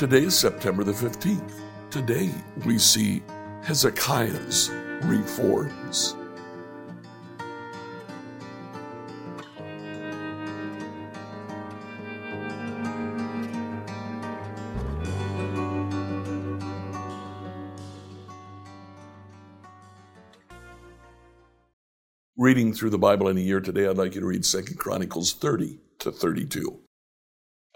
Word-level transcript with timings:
Today 0.00 0.22
is 0.24 0.38
September 0.38 0.82
the 0.82 0.92
15th. 0.92 1.60
Today 1.90 2.30
we 2.64 2.78
see 2.78 3.22
Hezekiah's 3.62 4.70
reforms. 5.02 6.16
Reading 22.50 22.72
through 22.72 22.90
the 22.90 22.98
Bible 22.98 23.28
in 23.28 23.38
a 23.38 23.40
year 23.40 23.60
today, 23.60 23.86
I'd 23.86 23.96
like 23.96 24.16
you 24.16 24.22
to 24.22 24.26
read 24.26 24.44
Second 24.44 24.76
Chronicles 24.76 25.32
30 25.32 25.78
to 26.00 26.10
32. 26.10 26.80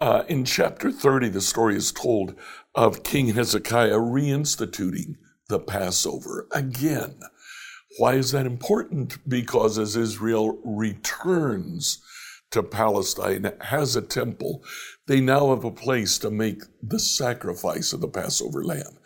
Uh, 0.01 0.25
in 0.27 0.45
chapter 0.45 0.91
30, 0.91 1.29
the 1.29 1.41
story 1.41 1.77
is 1.77 1.93
told 1.93 2.35
of 2.75 3.05
King 3.05 3.29
Hezekiah 3.29 3.93
reinstituting 3.93 5.15
the 5.49 5.61
Passover 5.61 6.49
again. 6.51 7.21
Why 7.99 8.15
is 8.15 8.33
that 8.33 8.47
important? 8.47 9.19
Because 9.29 9.79
as 9.79 9.95
Israel 9.95 10.59
returns 10.65 12.03
to 12.51 12.65
Palestine, 12.65 13.53
has 13.61 13.95
a 13.95 14.03
temple, 14.03 14.65
they 15.07 15.21
now 15.21 15.51
have 15.51 15.63
a 15.63 15.71
place 15.71 16.19
to 16.19 16.33
make 16.33 16.65
the 16.83 16.99
sacrifice 16.99 17.93
of 17.93 18.01
the 18.01 18.09
Passover 18.09 18.65
lamb. 18.65 18.99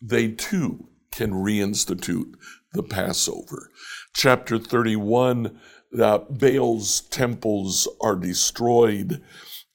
They 0.00 0.28
too 0.30 0.86
can 1.10 1.32
reinstitute 1.32 2.34
the 2.72 2.84
Passover. 2.84 3.70
Chapter 4.14 4.58
31, 4.58 5.58
uh, 5.98 6.18
Baal's 6.18 7.00
temples 7.02 7.88
are 8.00 8.16
destroyed 8.16 9.22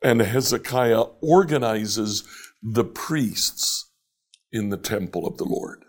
and 0.01 0.21
Hezekiah 0.21 1.01
organizes 1.21 2.23
the 2.61 2.83
priests 2.83 3.89
in 4.51 4.69
the 4.69 4.77
temple 4.77 5.25
of 5.25 5.37
the 5.37 5.45
Lord. 5.45 5.83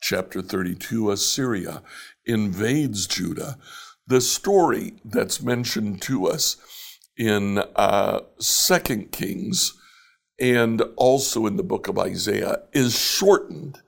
Chapter 0.00 0.42
32 0.42 1.10
Assyria 1.10 1.82
invades 2.26 3.06
Judah. 3.06 3.58
The 4.06 4.20
story 4.20 4.94
that's 5.04 5.42
mentioned 5.42 6.02
to 6.02 6.26
us 6.26 6.56
in 7.16 7.58
uh, 7.74 8.20
Second 8.38 9.12
Kings 9.12 9.74
and 10.38 10.82
also 10.96 11.46
in 11.46 11.56
the 11.56 11.64
book 11.64 11.88
of 11.88 11.98
Isaiah 11.98 12.62
is 12.72 12.98
shortened, 12.98 13.78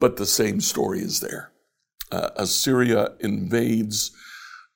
but 0.00 0.16
the 0.16 0.26
same 0.26 0.60
story 0.60 1.00
is 1.00 1.20
there. 1.20 1.51
Uh, 2.12 2.28
Assyria 2.36 3.08
invades, 3.20 4.10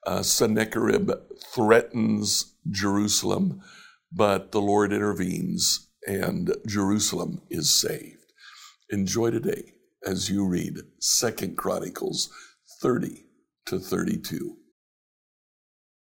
uh, 0.07 0.23
Sennacherib 0.23 1.11
threatens 1.55 2.55
Jerusalem, 2.71 3.61
but 4.11 4.53
the 4.53 4.61
Lord 4.61 4.91
intervenes 4.93 5.91
and 6.07 6.55
Jerusalem 6.67 7.43
is 7.51 7.79
saved. 7.79 8.33
Enjoy 8.91 9.31
today 9.31 9.75
as 10.07 10.31
you 10.31 10.47
read 10.47 10.79
Second 10.99 11.59
Chronicles 11.59 12.31
30 12.81 13.27
to 13.67 13.79
32. 13.79 14.57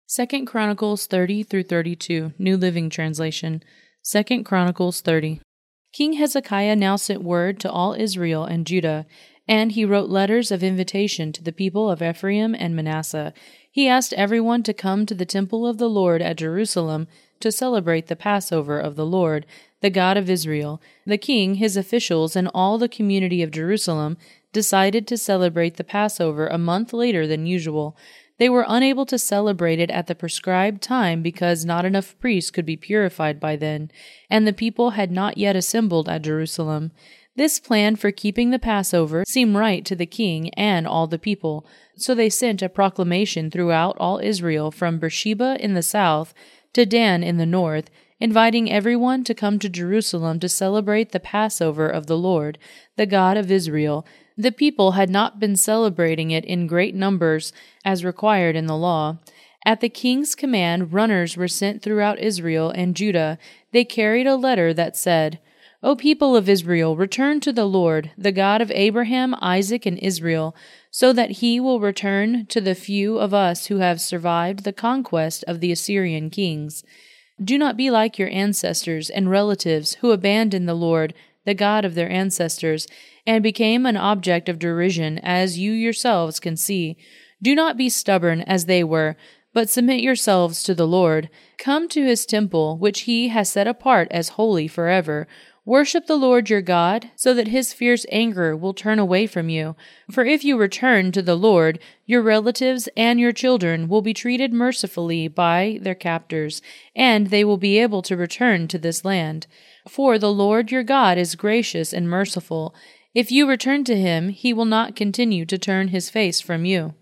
Second 0.07 0.47
Chronicles 0.47 1.07
30 1.07 1.43
through 1.43 1.65
32, 1.65 2.33
New 2.39 2.57
Living 2.57 2.89
Translation. 2.89 3.63
Second 4.01 4.45
Chronicles 4.45 5.03
30. 5.03 5.43
King 5.93 6.15
Hezekiah 6.15 6.77
now 6.77 6.97
sent 6.97 7.23
word 7.23 7.61
to 7.61 7.71
all 7.71 7.93
Israel 7.93 8.45
and 8.45 8.67
Judah, 8.67 9.07
and 9.49 9.73
he 9.73 9.85
wrote 9.85 10.11
letters 10.11 10.51
of 10.53 10.63
invitation 10.63 11.33
to 11.33 11.43
the 11.43 11.53
people 11.53 11.91
of 11.91 12.03
Ephraim 12.03 12.55
and 12.55 12.77
Manasseh. 12.77 13.33
He 13.71 13.89
asked 13.89 14.13
everyone 14.13 14.63
to 14.65 14.75
come 14.75 15.07
to 15.07 15.15
the 15.15 15.25
temple 15.25 15.67
of 15.67 15.79
the 15.79 15.89
Lord 15.89 16.21
at 16.21 16.37
Jerusalem 16.37 17.09
to 17.41 17.51
celebrate 17.51 18.09
the 18.09 18.17
Passover 18.17 18.79
of 18.79 18.97
the 18.97 19.07
Lord, 19.07 19.47
the 19.81 19.91
God 19.91 20.17
of 20.17 20.29
Israel. 20.29 20.83
The 21.07 21.19
king, 21.19 21.55
his 21.55 21.77
officials, 21.77 22.37
and 22.37 22.51
all 22.53 22.77
the 22.77 22.89
community 22.89 23.43
of 23.43 23.51
Jerusalem 23.51 24.19
decided 24.53 25.07
to 25.07 25.17
celebrate 25.17 25.77
the 25.77 25.85
Passover 25.85 26.47
a 26.47 26.59
month 26.59 26.93
later 26.93 27.27
than 27.27 27.47
usual. 27.47 27.97
They 28.39 28.49
were 28.49 28.65
unable 28.69 29.07
to 29.07 29.19
celebrate 29.19 29.81
it 29.81 29.91
at 29.91 30.07
the 30.07 30.15
prescribed 30.15 30.83
time 30.83 31.23
because 31.23 31.65
not 31.65 31.85
enough 31.85 32.19
priests 32.21 32.51
could 32.51 32.67
be 32.67 32.77
purified 32.77 33.41
by 33.41 33.57
then, 33.57 33.91
and 34.31 34.47
the 34.47 34.53
people 34.53 34.91
had 34.91 35.11
not 35.11 35.39
yet 35.39 35.57
assembled 35.57 36.09
at 36.09 36.23
Jerusalem. 36.23 36.93
This 37.39 37.61
plan 37.61 37.95
for 37.95 38.11
keeping 38.11 38.51
the 38.51 38.59
Passover 38.59 39.23
seemed 39.25 39.55
right 39.55 39.85
to 39.85 39.95
the 39.95 40.07
king 40.07 40.51
and 40.55 40.89
all 40.89 41.07
the 41.07 41.21
people, 41.21 41.65
so 41.97 42.13
they 42.13 42.29
sent 42.29 42.63
a 42.63 42.69
proclamation 42.69 43.49
throughout 43.49 43.97
all 44.01 44.19
Israel 44.19 44.73
from 44.73 44.99
Beersheba 44.99 45.57
in 45.61 45.75
the 45.75 45.83
south 45.85 46.35
to 46.73 46.85
Dan 46.85 47.23
in 47.23 47.37
the 47.37 47.47
north, 47.47 47.91
inviting 48.19 48.73
everyone 48.73 49.23
to 49.23 49.35
come 49.35 49.61
to 49.61 49.69
Jerusalem 49.69 50.41
to 50.41 50.49
celebrate 50.49 51.13
the 51.13 51.21
Passover 51.21 51.89
of 51.89 52.09
the 52.09 52.19
Lord, 52.19 52.59
the 52.97 53.07
God 53.07 53.37
of 53.37 53.53
Israel. 53.53 54.05
The 54.37 54.51
people 54.51 54.93
had 54.93 55.09
not 55.09 55.39
been 55.39 55.55
celebrating 55.55 56.33
it 56.33 56.45
in 56.45 56.67
great 56.67 56.97
numbers 56.97 57.53
as 57.85 58.05
required 58.05 58.57
in 58.57 58.67
the 58.67 58.77
law. 58.77 59.19
At 59.65 59.81
the 59.81 59.89
king's 59.89 60.35
command, 60.35 60.93
runners 60.93 61.37
were 61.37 61.47
sent 61.47 61.83
throughout 61.83 62.19
Israel 62.19 62.71
and 62.71 62.97
Judah. 62.97 63.39
They 63.71 63.85
carried 63.85 64.27
a 64.27 64.35
letter 64.35 64.75
that 64.75 64.97
said, 64.97 65.39
O 65.81 65.95
people 65.95 66.35
of 66.35 66.49
Israel, 66.49 66.97
return 66.97 67.39
to 67.39 67.53
the 67.53 67.65
Lord, 67.65 68.11
the 68.19 68.33
God 68.33 68.61
of 68.61 68.73
Abraham, 68.73 69.37
Isaac, 69.41 69.87
and 69.87 69.97
Israel, 69.99 70.57
so 70.91 71.13
that 71.13 71.31
he 71.31 71.61
will 71.61 71.79
return 71.79 72.47
to 72.47 72.61
the 72.61 72.75
few 72.75 73.19
of 73.19 73.33
us 73.33 73.67
who 73.67 73.79
have 73.79 74.01
survived 74.01 74.65
the 74.65 74.73
conquest 74.73 75.45
of 75.47 75.61
the 75.61 75.71
Assyrian 75.71 76.31
kings. 76.31 76.83
Do 77.43 77.57
not 77.57 77.77
be 77.77 77.93
like 77.93 78.19
your 78.19 78.29
ancestors 78.31 79.09
and 79.09 79.31
relatives 79.31 79.95
who 80.01 80.11
abandoned 80.11 80.69
the 80.69 80.75
Lord, 80.75 81.15
the 81.45 81.55
God 81.55 81.85
of 81.85 81.95
their 81.95 82.11
ancestors, 82.11 82.89
and 83.25 83.41
became 83.41 83.87
an 83.87 83.97
object 83.97 84.49
of 84.49 84.59
derision, 84.59 85.21
as 85.21 85.61
you 85.61 85.71
yourselves 85.71 86.41
can 86.41 86.57
see. 86.57 86.97
Do 87.41 87.55
not 87.55 87.77
be 87.77 87.89
stubborn 87.89 88.41
as 88.43 88.67
they 88.67 88.83
were, 88.83 89.17
but 89.55 89.71
submit 89.71 90.01
yourselves 90.01 90.65
to 90.65 90.75
the 90.75 90.87
Lord. 90.87 91.31
Come 91.57 91.89
to 91.91 92.05
his 92.05 92.27
temple, 92.27 92.79
which 92.79 93.03
he 93.03 93.29
has 93.29 93.49
set 93.49 93.69
apart 93.69 94.09
as 94.11 94.31
holy 94.31 94.67
forever. 94.67 95.29
Worship 95.69 96.07
the 96.07 96.17
Lord 96.17 96.49
your 96.49 96.63
God, 96.63 97.11
so 97.15 97.35
that 97.35 97.49
his 97.49 97.75
fierce 97.75 98.07
anger 98.11 98.57
will 98.57 98.73
turn 98.73 98.99
away 98.99 99.27
from 99.27 99.51
you. 99.51 99.77
For 100.11 100.25
if 100.25 100.43
you 100.43 100.57
return 100.57 101.13
to 101.13 101.21
the 101.21 101.35
Lord, 101.35 101.79
your 102.07 102.23
relatives 102.23 102.89
and 102.97 103.21
your 103.21 103.33
children 103.33 103.87
will 103.87 104.01
be 104.01 104.15
treated 104.15 104.51
mercifully 104.51 105.29
by 105.29 105.79
their 105.83 105.95
captors, 105.95 106.63
and 106.97 107.27
they 107.27 107.45
will 107.45 107.59
be 107.59 107.77
able 107.77 108.01
to 108.01 108.17
return 108.17 108.67
to 108.69 108.79
this 108.79 109.05
land. 109.05 109.47
For 109.87 110.19
the 110.19 110.33
Lord 110.33 110.73
your 110.73 110.83
God 110.83 111.19
is 111.19 111.35
gracious 111.35 111.93
and 111.93 112.09
merciful. 112.09 112.75
If 113.15 113.31
you 113.31 113.47
return 113.47 113.85
to 113.85 113.97
him, 113.99 114.31
he 114.31 114.55
will 114.55 114.65
not 114.65 114.97
continue 114.97 115.45
to 115.45 115.59
turn 115.59 115.89
his 115.89 116.09
face 116.09 116.41
from 116.41 116.65
you. 116.65 116.95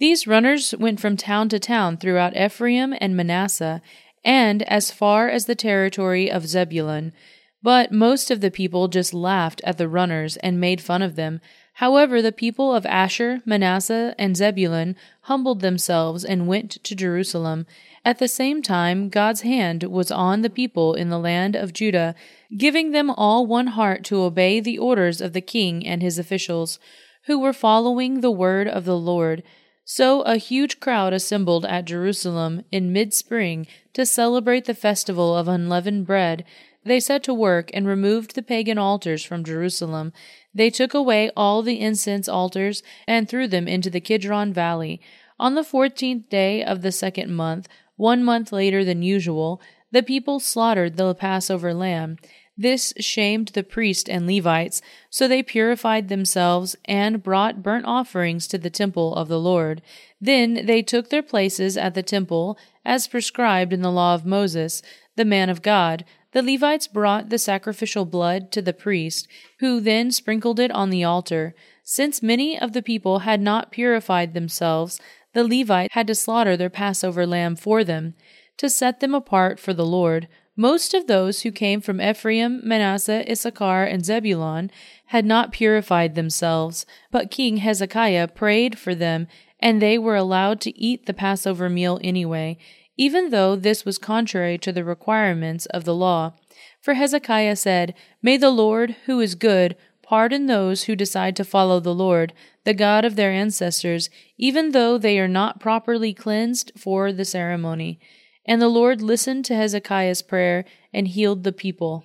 These 0.00 0.26
runners 0.26 0.74
went 0.76 0.98
from 0.98 1.16
town 1.16 1.48
to 1.50 1.60
town 1.60 1.98
throughout 1.98 2.36
Ephraim 2.36 2.94
and 3.00 3.16
Manasseh, 3.16 3.80
and 4.24 4.64
as 4.64 4.90
far 4.90 5.28
as 5.28 5.46
the 5.46 5.54
territory 5.54 6.28
of 6.28 6.48
Zebulun. 6.48 7.12
But 7.62 7.92
most 7.92 8.30
of 8.30 8.40
the 8.40 8.50
people 8.50 8.88
just 8.88 9.14
laughed 9.14 9.60
at 9.64 9.78
the 9.78 9.88
runners 9.88 10.36
and 10.38 10.60
made 10.60 10.80
fun 10.80 11.00
of 11.00 11.14
them. 11.16 11.40
However, 11.74 12.20
the 12.20 12.32
people 12.32 12.74
of 12.74 12.84
Asher, 12.84 13.40
Manasseh, 13.46 14.14
and 14.18 14.36
Zebulun 14.36 14.96
humbled 15.22 15.60
themselves 15.60 16.24
and 16.24 16.46
went 16.46 16.72
to 16.84 16.94
Jerusalem. 16.94 17.66
At 18.04 18.18
the 18.18 18.28
same 18.28 18.62
time, 18.62 19.08
God's 19.08 19.42
hand 19.42 19.84
was 19.84 20.10
on 20.10 20.42
the 20.42 20.50
people 20.50 20.94
in 20.94 21.08
the 21.08 21.20
land 21.20 21.54
of 21.54 21.72
Judah, 21.72 22.14
giving 22.56 22.90
them 22.90 23.10
all 23.10 23.46
one 23.46 23.68
heart 23.68 24.04
to 24.04 24.22
obey 24.22 24.60
the 24.60 24.78
orders 24.78 25.20
of 25.20 25.32
the 25.32 25.40
king 25.40 25.86
and 25.86 26.02
his 26.02 26.18
officials, 26.18 26.78
who 27.26 27.38
were 27.38 27.52
following 27.52 28.20
the 28.20 28.30
word 28.30 28.66
of 28.66 28.84
the 28.84 28.98
Lord. 28.98 29.42
So 29.84 30.22
a 30.22 30.36
huge 30.36 30.78
crowd 30.78 31.12
assembled 31.12 31.64
at 31.64 31.86
Jerusalem 31.86 32.64
in 32.70 32.92
mid 32.92 33.14
spring 33.14 33.66
to 33.94 34.04
celebrate 34.04 34.66
the 34.66 34.74
festival 34.74 35.36
of 35.36 35.48
unleavened 35.48 36.06
bread. 36.06 36.44
They 36.84 37.00
set 37.00 37.22
to 37.24 37.34
work 37.34 37.70
and 37.72 37.86
removed 37.86 38.34
the 38.34 38.42
pagan 38.42 38.78
altars 38.78 39.24
from 39.24 39.44
Jerusalem. 39.44 40.12
They 40.54 40.70
took 40.70 40.94
away 40.94 41.30
all 41.36 41.62
the 41.62 41.80
incense 41.80 42.28
altars 42.28 42.82
and 43.06 43.28
threw 43.28 43.46
them 43.46 43.68
into 43.68 43.90
the 43.90 44.00
Kidron 44.00 44.52
Valley. 44.52 45.00
On 45.38 45.54
the 45.54 45.64
fourteenth 45.64 46.28
day 46.28 46.62
of 46.62 46.82
the 46.82 46.92
second 46.92 47.34
month, 47.34 47.68
one 47.96 48.24
month 48.24 48.52
later 48.52 48.84
than 48.84 49.02
usual, 49.02 49.60
the 49.90 50.02
people 50.02 50.40
slaughtered 50.40 50.96
the 50.96 51.14
Passover 51.14 51.72
lamb. 51.72 52.18
This 52.56 52.92
shamed 52.98 53.48
the 53.48 53.62
priests 53.62 54.08
and 54.10 54.26
Levites, 54.26 54.82
so 55.08 55.26
they 55.26 55.42
purified 55.42 56.08
themselves 56.08 56.76
and 56.84 57.22
brought 57.22 57.62
burnt 57.62 57.86
offerings 57.86 58.46
to 58.48 58.58
the 58.58 58.70
temple 58.70 59.14
of 59.14 59.28
the 59.28 59.40
Lord. 59.40 59.80
Then 60.20 60.66
they 60.66 60.82
took 60.82 61.08
their 61.08 61.22
places 61.22 61.76
at 61.76 61.94
the 61.94 62.02
temple, 62.02 62.58
as 62.84 63.08
prescribed 63.08 63.72
in 63.72 63.80
the 63.80 63.90
law 63.90 64.14
of 64.14 64.26
Moses, 64.26 64.82
the 65.16 65.24
man 65.24 65.48
of 65.48 65.62
God, 65.62 66.04
the 66.32 66.42
Levites 66.42 66.86
brought 66.86 67.28
the 67.28 67.38
sacrificial 67.38 68.04
blood 68.04 68.50
to 68.52 68.62
the 68.62 68.72
priest, 68.72 69.28
who 69.60 69.80
then 69.80 70.10
sprinkled 70.10 70.58
it 70.58 70.70
on 70.70 70.90
the 70.90 71.04
altar. 71.04 71.54
Since 71.82 72.22
many 72.22 72.58
of 72.58 72.72
the 72.72 72.82
people 72.82 73.20
had 73.20 73.40
not 73.40 73.70
purified 73.70 74.34
themselves, 74.34 75.00
the 75.34 75.44
Levite 75.44 75.92
had 75.92 76.06
to 76.06 76.14
slaughter 76.14 76.56
their 76.56 76.70
Passover 76.70 77.26
lamb 77.26 77.56
for 77.56 77.84
them, 77.84 78.14
to 78.58 78.70
set 78.70 79.00
them 79.00 79.14
apart 79.14 79.58
for 79.58 79.74
the 79.74 79.86
Lord. 79.86 80.28
Most 80.56 80.92
of 80.92 81.06
those 81.06 81.42
who 81.42 81.50
came 81.50 81.80
from 81.80 82.00
Ephraim, 82.00 82.60
Manasseh, 82.62 83.30
Issachar, 83.30 83.84
and 83.84 84.04
Zebulun 84.04 84.70
had 85.06 85.24
not 85.24 85.52
purified 85.52 86.14
themselves, 86.14 86.84
but 87.10 87.30
King 87.30 87.58
Hezekiah 87.58 88.28
prayed 88.28 88.78
for 88.78 88.94
them, 88.94 89.26
and 89.60 89.80
they 89.80 89.96
were 89.96 90.16
allowed 90.16 90.60
to 90.62 90.78
eat 90.78 91.06
the 91.06 91.14
Passover 91.14 91.70
meal 91.70 91.98
anyway, 92.02 92.58
even 92.96 93.30
though 93.30 93.56
this 93.56 93.84
was 93.84 93.98
contrary 93.98 94.58
to 94.58 94.72
the 94.72 94.84
requirements 94.84 95.66
of 95.66 95.84
the 95.84 95.94
law. 95.94 96.32
For 96.80 96.94
Hezekiah 96.94 97.56
said, 97.56 97.94
May 98.22 98.36
the 98.36 98.50
Lord, 98.50 98.96
who 99.06 99.20
is 99.20 99.34
good, 99.34 99.76
pardon 100.02 100.46
those 100.46 100.84
who 100.84 100.96
decide 100.96 101.36
to 101.36 101.44
follow 101.44 101.80
the 101.80 101.94
Lord, 101.94 102.32
the 102.64 102.74
God 102.74 103.04
of 103.04 103.16
their 103.16 103.30
ancestors, 103.30 104.10
even 104.36 104.72
though 104.72 104.98
they 104.98 105.18
are 105.18 105.28
not 105.28 105.60
properly 105.60 106.12
cleansed 106.12 106.72
for 106.76 107.12
the 107.12 107.24
ceremony. 107.24 107.98
And 108.44 108.60
the 108.60 108.68
Lord 108.68 109.00
listened 109.00 109.44
to 109.46 109.54
Hezekiah's 109.54 110.22
prayer 110.22 110.64
and 110.92 111.08
healed 111.08 111.44
the 111.44 111.52
people. 111.52 112.04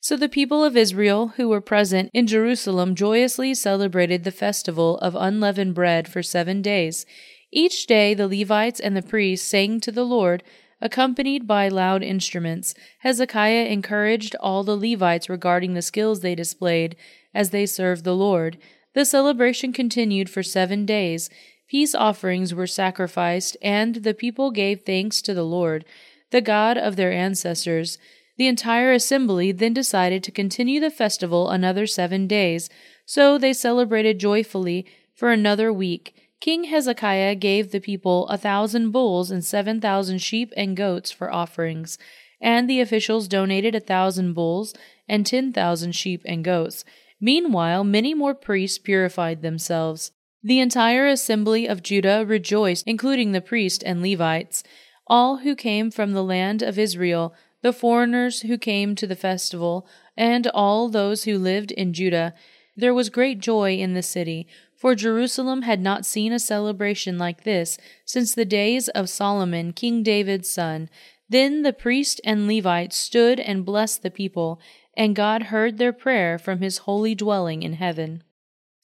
So 0.00 0.16
the 0.16 0.28
people 0.28 0.64
of 0.64 0.76
Israel 0.76 1.32
who 1.36 1.48
were 1.48 1.60
present 1.60 2.10
in 2.14 2.26
Jerusalem 2.26 2.94
joyously 2.94 3.54
celebrated 3.54 4.24
the 4.24 4.30
festival 4.30 4.96
of 4.98 5.16
unleavened 5.16 5.74
bread 5.74 6.06
for 6.08 6.22
seven 6.22 6.62
days. 6.62 7.04
Each 7.50 7.86
day 7.86 8.14
the 8.14 8.28
Levites 8.28 8.80
and 8.80 8.96
the 8.96 9.02
priests 9.02 9.48
sang 9.48 9.80
to 9.80 9.92
the 9.92 10.04
Lord 10.04 10.42
Accompanied 10.80 11.46
by 11.46 11.68
loud 11.68 12.04
instruments, 12.04 12.72
Hezekiah 13.00 13.66
encouraged 13.66 14.36
all 14.36 14.62
the 14.62 14.76
Levites 14.76 15.28
regarding 15.28 15.74
the 15.74 15.82
skills 15.82 16.20
they 16.20 16.36
displayed 16.36 16.94
as 17.34 17.50
they 17.50 17.66
served 17.66 18.04
the 18.04 18.14
Lord. 18.14 18.58
The 18.94 19.04
celebration 19.04 19.72
continued 19.72 20.30
for 20.30 20.42
seven 20.42 20.86
days. 20.86 21.30
Peace 21.66 21.94
offerings 21.94 22.54
were 22.54 22.66
sacrificed, 22.66 23.56
and 23.60 23.96
the 23.96 24.14
people 24.14 24.52
gave 24.52 24.82
thanks 24.82 25.20
to 25.22 25.34
the 25.34 25.44
Lord, 25.44 25.84
the 26.30 26.40
God 26.40 26.78
of 26.78 26.94
their 26.94 27.12
ancestors. 27.12 27.98
The 28.36 28.46
entire 28.46 28.92
assembly 28.92 29.50
then 29.50 29.74
decided 29.74 30.22
to 30.24 30.30
continue 30.30 30.78
the 30.78 30.90
festival 30.90 31.50
another 31.50 31.88
seven 31.88 32.28
days, 32.28 32.70
so 33.04 33.36
they 33.36 33.52
celebrated 33.52 34.20
joyfully 34.20 34.86
for 35.12 35.32
another 35.32 35.72
week. 35.72 36.14
King 36.40 36.64
Hezekiah 36.64 37.34
gave 37.34 37.72
the 37.72 37.80
people 37.80 38.28
a 38.28 38.38
thousand 38.38 38.92
bulls 38.92 39.30
and 39.30 39.44
seven 39.44 39.80
thousand 39.80 40.18
sheep 40.18 40.52
and 40.56 40.76
goats 40.76 41.10
for 41.10 41.32
offerings, 41.32 41.98
and 42.40 42.70
the 42.70 42.80
officials 42.80 43.26
donated 43.26 43.74
a 43.74 43.80
thousand 43.80 44.34
bulls 44.34 44.72
and 45.08 45.26
ten 45.26 45.52
thousand 45.52 45.92
sheep 45.92 46.22
and 46.24 46.44
goats. 46.44 46.84
Meanwhile, 47.20 47.82
many 47.82 48.14
more 48.14 48.34
priests 48.34 48.78
purified 48.78 49.42
themselves. 49.42 50.12
The 50.42 50.60
entire 50.60 51.08
assembly 51.08 51.66
of 51.66 51.82
Judah 51.82 52.24
rejoiced, 52.24 52.86
including 52.86 53.32
the 53.32 53.40
priests 53.40 53.82
and 53.82 54.00
Levites. 54.00 54.62
All 55.08 55.38
who 55.38 55.56
came 55.56 55.90
from 55.90 56.12
the 56.12 56.22
land 56.22 56.62
of 56.62 56.78
Israel, 56.78 57.34
the 57.62 57.72
foreigners 57.72 58.42
who 58.42 58.56
came 58.56 58.94
to 58.94 59.06
the 59.08 59.16
festival, 59.16 59.88
and 60.16 60.46
all 60.48 60.88
those 60.88 61.24
who 61.24 61.36
lived 61.36 61.72
in 61.72 61.92
Judah. 61.92 62.34
There 62.76 62.94
was 62.94 63.10
great 63.10 63.40
joy 63.40 63.74
in 63.74 63.94
the 63.94 64.02
city, 64.04 64.46
for 64.78 64.94
Jerusalem 64.94 65.62
had 65.62 65.80
not 65.80 66.06
seen 66.06 66.32
a 66.32 66.38
celebration 66.38 67.18
like 67.18 67.42
this 67.42 67.78
since 68.04 68.32
the 68.32 68.44
days 68.44 68.88
of 68.88 69.10
Solomon, 69.10 69.72
King 69.72 70.04
David's 70.04 70.48
son. 70.48 70.88
Then 71.28 71.62
the 71.62 71.72
priest 71.72 72.20
and 72.24 72.46
Levites 72.46 72.96
stood 72.96 73.40
and 73.40 73.66
blessed 73.66 74.02
the 74.02 74.10
people, 74.10 74.60
and 74.96 75.16
God 75.16 75.44
heard 75.44 75.76
their 75.78 75.92
prayer 75.92 76.38
from 76.38 76.60
his 76.60 76.78
holy 76.78 77.16
dwelling 77.16 77.64
in 77.64 77.74
heaven. 77.74 78.22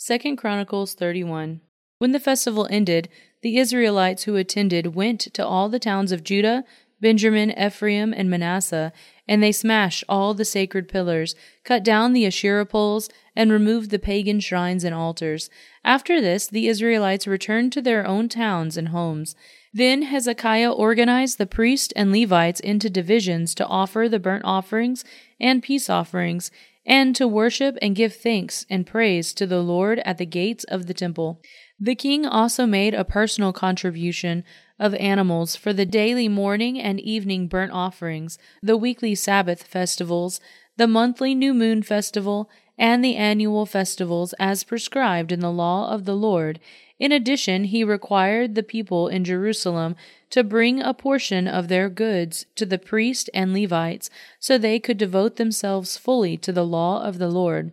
2 0.04 0.36
Chronicles 0.36 0.94
31 0.94 1.60
When 1.98 2.10
the 2.10 2.20
festival 2.20 2.66
ended, 2.70 3.08
the 3.42 3.56
Israelites 3.56 4.24
who 4.24 4.34
attended 4.34 4.96
went 4.96 5.20
to 5.20 5.46
all 5.46 5.68
the 5.68 5.78
towns 5.78 6.10
of 6.10 6.24
Judah, 6.24 6.64
Benjamin, 7.00 7.50
Ephraim, 7.58 8.12
and 8.12 8.28
Manasseh, 8.28 8.92
and 9.26 9.42
they 9.42 9.52
smashed 9.52 10.04
all 10.08 10.34
the 10.34 10.44
sacred 10.44 10.88
pillars, 10.88 11.34
cut 11.64 11.82
down 11.82 12.12
the 12.12 12.26
Asherah 12.26 12.66
poles, 12.66 13.08
and 13.34 13.50
removed 13.50 13.90
the 13.90 13.98
pagan 13.98 14.40
shrines 14.40 14.84
and 14.84 14.94
altars. 14.94 15.50
After 15.84 16.20
this, 16.20 16.46
the 16.46 16.68
Israelites 16.68 17.26
returned 17.26 17.72
to 17.72 17.82
their 17.82 18.06
own 18.06 18.28
towns 18.28 18.76
and 18.76 18.88
homes. 18.88 19.34
Then 19.72 20.02
Hezekiah 20.02 20.72
organized 20.72 21.38
the 21.38 21.46
priests 21.46 21.92
and 21.96 22.12
Levites 22.12 22.60
into 22.60 22.88
divisions 22.88 23.54
to 23.56 23.66
offer 23.66 24.08
the 24.08 24.20
burnt 24.20 24.44
offerings 24.44 25.04
and 25.40 25.62
peace 25.62 25.90
offerings, 25.90 26.50
and 26.86 27.16
to 27.16 27.26
worship 27.26 27.76
and 27.80 27.96
give 27.96 28.14
thanks 28.14 28.66
and 28.68 28.86
praise 28.86 29.32
to 29.34 29.46
the 29.46 29.62
Lord 29.62 30.00
at 30.00 30.18
the 30.18 30.26
gates 30.26 30.64
of 30.64 30.86
the 30.86 30.94
temple. 30.94 31.40
The 31.80 31.94
king 31.94 32.24
also 32.24 32.66
made 32.66 32.94
a 32.94 33.04
personal 33.04 33.52
contribution 33.52 34.44
of 34.78 34.94
animals 34.94 35.56
for 35.56 35.72
the 35.72 35.86
daily 35.86 36.28
morning 36.28 36.80
and 36.80 37.00
evening 37.00 37.48
burnt 37.48 37.72
offerings, 37.72 38.38
the 38.62 38.76
weekly 38.76 39.14
Sabbath 39.14 39.64
festivals, 39.64 40.40
the 40.76 40.86
monthly 40.86 41.34
new 41.34 41.52
moon 41.52 41.82
festival, 41.82 42.48
and 42.78 43.04
the 43.04 43.16
annual 43.16 43.66
festivals 43.66 44.32
as 44.34 44.64
prescribed 44.64 45.30
in 45.30 45.40
the 45.40 45.52
law 45.52 45.90
of 45.90 46.04
the 46.04 46.16
Lord. 46.16 46.58
In 46.98 47.12
addition, 47.12 47.64
he 47.64 47.84
required 47.84 48.54
the 48.54 48.62
people 48.62 49.08
in 49.08 49.24
Jerusalem 49.24 49.96
to 50.30 50.42
bring 50.42 50.80
a 50.80 50.94
portion 50.94 51.46
of 51.46 51.68
their 51.68 51.88
goods 51.88 52.46
to 52.56 52.66
the 52.66 52.78
priests 52.78 53.30
and 53.34 53.52
Levites, 53.52 54.10
so 54.38 54.58
they 54.58 54.78
could 54.78 54.98
devote 54.98 55.36
themselves 55.36 55.96
fully 55.96 56.36
to 56.38 56.52
the 56.52 56.66
law 56.66 57.04
of 57.04 57.18
the 57.18 57.28
Lord. 57.28 57.72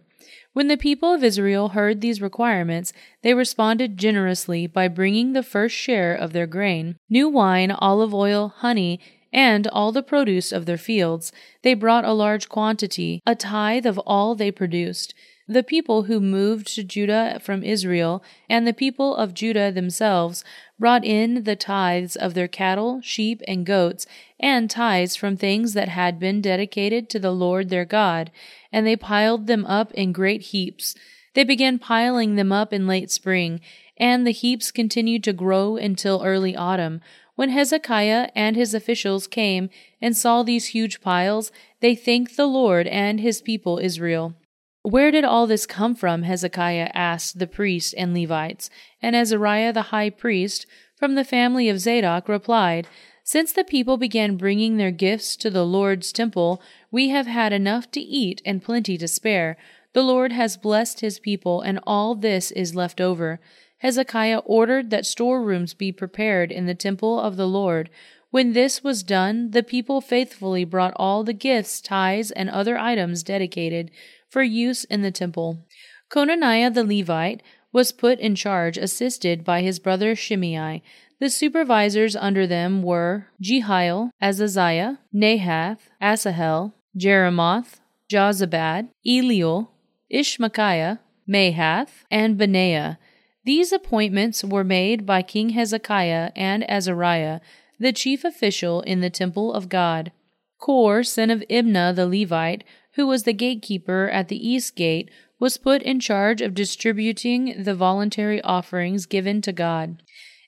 When 0.53 0.67
the 0.67 0.75
people 0.75 1.13
of 1.13 1.23
Israel 1.23 1.69
heard 1.69 2.01
these 2.01 2.21
requirements, 2.21 2.91
they 3.21 3.33
responded 3.33 3.97
generously 3.97 4.67
by 4.67 4.89
bringing 4.89 5.31
the 5.31 5.43
first 5.43 5.75
share 5.75 6.13
of 6.13 6.33
their 6.33 6.47
grain, 6.47 6.97
new 7.09 7.29
wine, 7.29 7.71
olive 7.71 8.13
oil, 8.13 8.49
honey, 8.57 8.99
and 9.31 9.65
all 9.67 9.93
the 9.93 10.03
produce 10.03 10.51
of 10.51 10.65
their 10.65 10.77
fields. 10.77 11.31
They 11.61 11.73
brought 11.73 12.03
a 12.03 12.11
large 12.11 12.49
quantity, 12.49 13.21
a 13.25 13.33
tithe 13.33 13.85
of 13.85 13.97
all 13.99 14.35
they 14.35 14.51
produced. 14.51 15.13
The 15.47 15.63
people 15.63 16.03
who 16.03 16.19
moved 16.19 16.73
to 16.75 16.83
Judah 16.83 17.39
from 17.41 17.63
Israel 17.63 18.21
and 18.49 18.67
the 18.67 18.73
people 18.73 19.15
of 19.15 19.33
Judah 19.33 19.71
themselves 19.71 20.43
brought 20.77 21.05
in 21.05 21.43
the 21.43 21.55
tithes 21.55 22.15
of 22.15 22.33
their 22.33 22.47
cattle, 22.47 22.99
sheep, 23.01 23.41
and 23.47 23.65
goats, 23.65 24.05
and 24.39 24.69
tithes 24.69 25.15
from 25.15 25.37
things 25.37 25.73
that 25.73 25.89
had 25.89 26.19
been 26.19 26.41
dedicated 26.41 27.09
to 27.09 27.19
the 27.19 27.31
Lord 27.31 27.69
their 27.69 27.85
God 27.85 28.31
and 28.71 28.85
they 28.85 28.95
piled 28.95 29.47
them 29.47 29.65
up 29.65 29.91
in 29.93 30.11
great 30.11 30.41
heaps. 30.41 30.95
They 31.33 31.43
began 31.43 31.79
piling 31.79 32.35
them 32.35 32.51
up 32.51 32.73
in 32.73 32.87
late 32.87 33.11
spring, 33.11 33.61
and 33.97 34.25
the 34.25 34.31
heaps 34.31 34.71
continued 34.71 35.23
to 35.25 35.33
grow 35.33 35.77
until 35.77 36.23
early 36.23 36.55
autumn. 36.55 37.01
When 37.35 37.49
Hezekiah 37.49 38.29
and 38.35 38.55
his 38.55 38.73
officials 38.73 39.27
came 39.27 39.69
and 40.01 40.15
saw 40.15 40.43
these 40.43 40.67
huge 40.67 41.01
piles, 41.01 41.51
they 41.79 41.95
thanked 41.95 42.37
the 42.37 42.45
Lord 42.45 42.87
and 42.87 43.19
his 43.19 43.41
people 43.41 43.79
Israel. 43.79 44.35
Where 44.83 45.11
did 45.11 45.23
all 45.23 45.47
this 45.47 45.65
come 45.65 45.95
from? 45.95 46.23
Hezekiah 46.23 46.89
asked 46.93 47.39
the 47.39 47.47
priests 47.47 47.93
and 47.93 48.13
Levites. 48.13 48.69
And 49.01 49.15
Azariah 49.15 49.71
the 49.71 49.83
high 49.83 50.09
priest, 50.09 50.65
from 50.95 51.15
the 51.15 51.23
family 51.23 51.69
of 51.69 51.79
Zadok, 51.79 52.27
replied, 52.27 52.87
Since 53.31 53.53
the 53.53 53.63
people 53.63 53.95
began 53.95 54.35
bringing 54.35 54.75
their 54.75 54.91
gifts 54.91 55.37
to 55.37 55.49
the 55.49 55.63
Lord's 55.63 56.11
temple, 56.11 56.61
we 56.91 57.07
have 57.11 57.27
had 57.27 57.53
enough 57.53 57.89
to 57.91 58.01
eat 58.01 58.41
and 58.43 58.61
plenty 58.61 58.97
to 58.97 59.07
spare. 59.07 59.55
The 59.93 60.01
Lord 60.01 60.33
has 60.33 60.57
blessed 60.57 60.99
his 60.99 61.17
people, 61.17 61.61
and 61.61 61.79
all 61.87 62.13
this 62.13 62.51
is 62.51 62.75
left 62.75 62.99
over. 62.99 63.39
Hezekiah 63.77 64.39
ordered 64.39 64.89
that 64.89 65.05
storerooms 65.05 65.73
be 65.73 65.93
prepared 65.93 66.51
in 66.51 66.65
the 66.65 66.75
temple 66.75 67.21
of 67.21 67.37
the 67.37 67.47
Lord. 67.47 67.89
When 68.31 68.51
this 68.51 68.83
was 68.83 69.01
done, 69.01 69.51
the 69.51 69.63
people 69.63 70.01
faithfully 70.01 70.65
brought 70.65 70.91
all 70.97 71.23
the 71.23 71.31
gifts, 71.31 71.79
tithes, 71.79 72.31
and 72.31 72.49
other 72.49 72.77
items 72.77 73.23
dedicated 73.23 73.91
for 74.27 74.43
use 74.43 74.83
in 74.83 75.03
the 75.03 75.09
temple. 75.09 75.65
Conaniah 76.09 76.73
the 76.73 76.83
Levite 76.83 77.41
was 77.71 77.93
put 77.93 78.19
in 78.19 78.35
charge, 78.35 78.77
assisted 78.77 79.45
by 79.45 79.61
his 79.61 79.79
brother 79.79 80.17
Shimei. 80.17 80.83
The 81.21 81.29
supervisors 81.29 82.15
under 82.15 82.47
them 82.47 82.81
were 82.81 83.27
Jehiel, 83.39 84.09
Azaziah, 84.19 84.97
Nahath, 85.13 85.81
Asahel, 86.01 86.73
Jerimoth, 86.97 87.75
Jozabad, 88.11 88.89
Eliel, 89.05 89.67
Ishmachiah, 90.11 90.97
Mahath, 91.29 92.05
and 92.09 92.39
Benaiah. 92.39 92.97
These 93.45 93.71
appointments 93.71 94.43
were 94.43 94.63
made 94.63 95.05
by 95.05 95.21
King 95.21 95.49
Hezekiah 95.49 96.31
and 96.35 96.67
Azariah, 96.67 97.39
the 97.79 97.93
chief 97.93 98.23
official 98.23 98.81
in 98.81 99.01
the 99.01 99.11
temple 99.11 99.53
of 99.53 99.69
God. 99.69 100.11
Kor, 100.57 101.03
son 101.03 101.29
of 101.29 101.43
Imnah 101.51 101.95
the 101.95 102.07
Levite, 102.07 102.63
who 102.95 103.05
was 103.05 103.25
the 103.25 103.33
gatekeeper 103.33 104.09
at 104.09 104.27
the 104.27 104.49
east 104.49 104.75
gate, 104.75 105.11
was 105.39 105.57
put 105.57 105.83
in 105.83 105.99
charge 105.99 106.41
of 106.41 106.55
distributing 106.55 107.61
the 107.61 107.75
voluntary 107.75 108.41
offerings 108.41 109.05
given 109.05 109.43
to 109.43 109.53
God, 109.53 110.01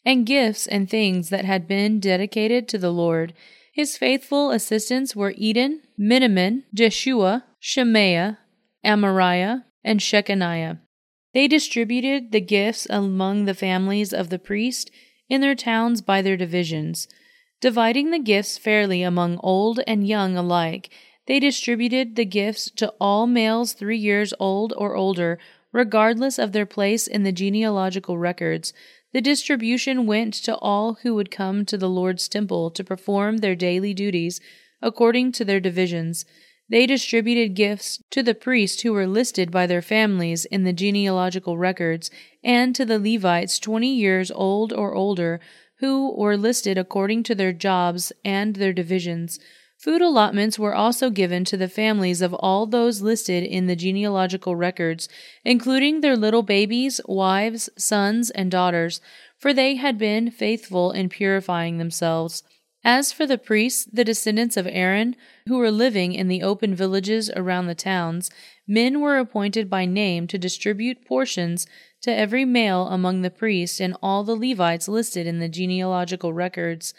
and 0.05 0.25
gifts 0.25 0.67
and 0.67 0.89
things 0.89 1.29
that 1.29 1.45
had 1.45 1.67
been 1.67 1.99
dedicated 1.99 2.67
to 2.67 2.77
the 2.77 2.91
Lord. 2.91 3.33
His 3.71 3.97
faithful 3.97 4.51
assistants 4.51 5.15
were 5.15 5.33
Eden, 5.37 5.81
Miniamin, 5.99 6.63
Jeshua, 6.73 7.45
Shemaiah, 7.59 8.39
Amariah, 8.85 9.63
and 9.83 9.99
Shechaniah. 9.99 10.79
They 11.33 11.47
distributed 11.47 12.31
the 12.31 12.41
gifts 12.41 12.85
among 12.89 13.45
the 13.45 13.55
families 13.55 14.13
of 14.13 14.29
the 14.29 14.37
priest 14.37 14.91
in 15.29 15.41
their 15.41 15.55
towns 15.55 16.01
by 16.01 16.21
their 16.21 16.37
divisions. 16.37 17.07
Dividing 17.59 18.11
the 18.11 18.19
gifts 18.19 18.57
fairly 18.57 19.01
among 19.01 19.39
old 19.41 19.79
and 19.87 20.07
young 20.07 20.37
alike, 20.37 20.89
they 21.25 21.39
distributed 21.39 22.15
the 22.15 22.25
gifts 22.25 22.69
to 22.71 22.93
all 22.99 23.25
males 23.25 23.73
three 23.73 23.97
years 23.97 24.33
old 24.39 24.73
or 24.77 24.95
older, 24.95 25.39
regardless 25.71 26.37
of 26.37 26.51
their 26.51 26.65
place 26.65 27.07
in 27.07 27.23
the 27.23 27.31
genealogical 27.31 28.17
records. 28.17 28.73
The 29.13 29.21
distribution 29.21 30.07
went 30.07 30.33
to 30.43 30.55
all 30.55 30.95
who 31.03 31.13
would 31.13 31.29
come 31.29 31.65
to 31.65 31.77
the 31.77 31.89
Lord's 31.89 32.27
temple 32.27 32.71
to 32.71 32.83
perform 32.83 33.37
their 33.37 33.55
daily 33.55 33.93
duties 33.93 34.41
according 34.81 35.31
to 35.33 35.45
their 35.45 35.59
divisions. 35.59 36.25
They 36.67 36.87
distributed 36.87 37.53
gifts 37.53 38.01
to 38.09 38.23
the 38.23 38.33
priests 38.33 38.81
who 38.81 38.91
were 38.91 39.05
listed 39.05 39.51
by 39.51 39.67
their 39.67 39.83
families 39.83 40.45
in 40.45 40.63
the 40.63 40.73
genealogical 40.73 41.57
records, 41.57 42.09
and 42.43 42.75
to 42.75 42.85
the 42.85 42.99
Levites 42.99 43.59
twenty 43.59 43.93
years 43.93 44.31
old 44.31 44.73
or 44.73 44.95
older, 44.95 45.39
who 45.79 46.15
were 46.17 46.37
listed 46.37 46.77
according 46.77 47.21
to 47.23 47.35
their 47.35 47.53
jobs 47.53 48.11
and 48.25 48.55
their 48.55 48.73
divisions. 48.73 49.39
Food 49.83 50.01
allotments 50.01 50.57
were 50.57 50.73
also 50.73 51.09
given 51.09 51.43
to 51.43 51.57
the 51.57 51.67
families 51.67 52.21
of 52.21 52.33
all 52.35 52.65
those 52.65 53.01
listed 53.01 53.43
in 53.43 53.67
the 53.67 53.75
genealogical 53.75 54.55
records, 54.55 55.09
including 55.43 55.99
their 55.99 56.15
little 56.15 56.41
babies, 56.41 57.01
wives, 57.05 57.69
sons, 57.77 58.29
and 58.29 58.49
daughters, 58.49 59.01
for 59.37 59.53
they 59.53 59.75
had 59.75 59.97
been 59.97 60.31
faithful 60.31 60.93
in 60.93 61.09
purifying 61.09 61.79
themselves. 61.79 62.43
As 62.85 63.11
for 63.11 63.25
the 63.25 63.37
priests, 63.37 63.83
the 63.91 64.05
descendants 64.05 64.55
of 64.55 64.67
Aaron, 64.67 65.17
who 65.49 65.57
were 65.57 65.69
living 65.69 66.13
in 66.13 66.29
the 66.29 66.43
open 66.43 66.73
villages 66.73 67.29
around 67.35 67.67
the 67.67 67.75
towns, 67.75 68.31
men 68.65 69.01
were 69.01 69.17
appointed 69.17 69.69
by 69.69 69.83
name 69.83 70.27
to 70.27 70.37
distribute 70.37 71.03
portions 71.05 71.67
to 72.03 72.15
every 72.15 72.45
male 72.45 72.87
among 72.87 73.21
the 73.21 73.29
priests 73.29 73.81
and 73.81 73.97
all 74.01 74.23
the 74.23 74.37
Levites 74.37 74.87
listed 74.87 75.27
in 75.27 75.39
the 75.39 75.49
genealogical 75.49 76.31
records. 76.31 76.93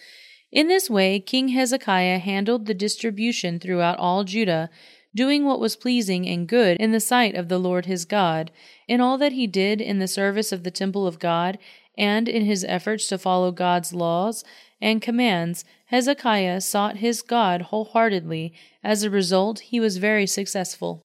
In 0.54 0.68
this 0.68 0.88
way, 0.88 1.18
King 1.18 1.48
Hezekiah 1.48 2.18
handled 2.18 2.66
the 2.66 2.74
distribution 2.74 3.58
throughout 3.58 3.98
all 3.98 4.22
Judah, 4.22 4.70
doing 5.12 5.44
what 5.44 5.58
was 5.58 5.74
pleasing 5.74 6.28
and 6.28 6.46
good 6.46 6.76
in 6.76 6.92
the 6.92 7.00
sight 7.00 7.34
of 7.34 7.48
the 7.48 7.58
Lord 7.58 7.86
his 7.86 8.04
God, 8.04 8.52
in 8.86 9.00
all 9.00 9.18
that 9.18 9.32
he 9.32 9.48
did 9.48 9.80
in 9.80 9.98
the 9.98 10.06
service 10.06 10.52
of 10.52 10.62
the 10.62 10.70
temple 10.70 11.08
of 11.08 11.18
God, 11.18 11.58
and 11.98 12.28
in 12.28 12.44
his 12.44 12.64
efforts 12.68 13.08
to 13.08 13.18
follow 13.18 13.50
God's 13.50 13.92
laws 13.92 14.44
and 14.80 15.02
commands, 15.02 15.64
Hezekiah 15.86 16.60
sought 16.60 16.98
his 16.98 17.20
God 17.20 17.62
wholeheartedly. 17.62 18.54
As 18.84 19.02
a 19.02 19.10
result, 19.10 19.58
he 19.58 19.80
was 19.80 19.96
very 19.96 20.26
successful. 20.26 21.02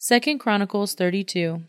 2 0.00 0.38
Chronicles 0.38 0.94
32. 0.94 1.64